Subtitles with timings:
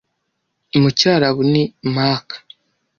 [0.81, 1.63] mu cyarabu ni
[1.93, 2.39] Makkah